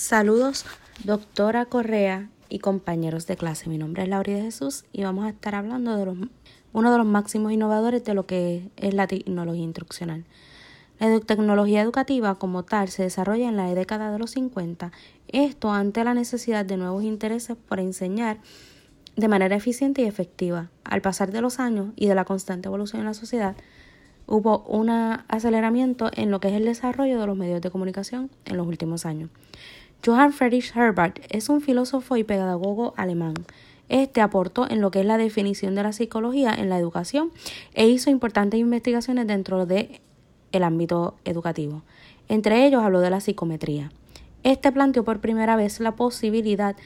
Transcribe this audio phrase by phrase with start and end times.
[0.00, 0.64] Saludos,
[1.02, 3.68] doctora Correa y compañeros de clase.
[3.68, 6.28] Mi nombre es Laura de Jesús y vamos a estar hablando de
[6.72, 10.24] uno de los máximos innovadores de lo que es la tecnología instruccional.
[11.00, 14.92] La tecnología educativa como tal se desarrolla en la década de los 50,
[15.26, 18.38] esto ante la necesidad de nuevos intereses por enseñar
[19.16, 20.70] de manera eficiente y efectiva.
[20.84, 23.56] Al pasar de los años y de la constante evolución en la sociedad,
[24.28, 28.58] hubo un aceleramiento en lo que es el desarrollo de los medios de comunicación en
[28.58, 29.30] los últimos años.
[30.04, 33.34] Johann Friedrich Herbert es un filósofo y pedagogo alemán.
[33.88, 37.32] Este aportó en lo que es la definición de la psicología en la educación
[37.74, 40.00] e hizo importantes investigaciones dentro del
[40.52, 41.82] el ámbito educativo.
[42.28, 43.90] Entre ellos habló de la psicometría.
[44.44, 46.76] Este planteó por primera vez la posibilidad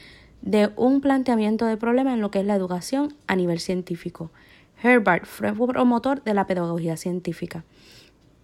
[0.41, 4.31] de un planteamiento de problema en lo que es la educación a nivel científico.
[4.81, 7.63] Herbert fue promotor de la pedagogía científica.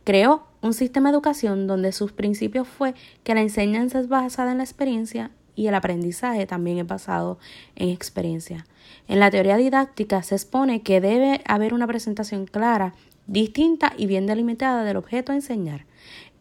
[0.05, 4.58] Creó un sistema de educación donde sus principios fue que la enseñanza es basada en
[4.58, 7.38] la experiencia y el aprendizaje también es basado
[7.76, 8.65] en experiencia.
[9.07, 12.93] En la teoría didáctica se expone que debe haber una presentación clara,
[13.27, 15.85] distinta y bien delimitada del objeto a enseñar.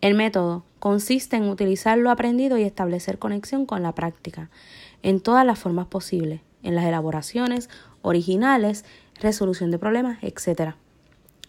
[0.01, 4.51] El método consiste en utilizar lo aprendido y establecer conexión con la práctica,
[5.03, 7.69] en todas las formas posibles, en las elaboraciones
[8.03, 8.85] originales,
[9.21, 10.75] resolución de problemas, etc.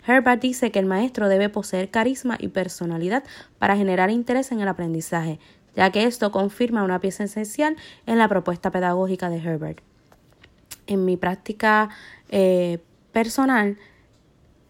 [0.10, 3.24] Herbert dice que el maestro debe poseer carisma y personalidad
[3.60, 5.40] para generar interés en el aprendizaje,
[5.76, 9.82] ya que esto confirma una pieza esencial en la propuesta pedagógica de Herbert.
[10.88, 11.90] En mi práctica
[12.30, 12.80] eh,
[13.12, 13.78] personal,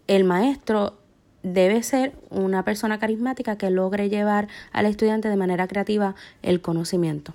[0.06, 0.98] el maestro
[1.42, 7.32] debe ser una persona carismática que logre llevar al estudiante de manera creativa el conocimiento.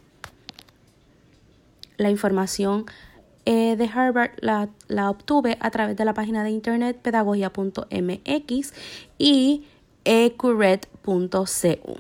[1.97, 2.85] La información
[3.45, 8.73] eh, de Herbert la, la, obtuve a través de la página de internet pedagogia.mx
[9.17, 9.63] y
[10.03, 11.97] ecuret.cu.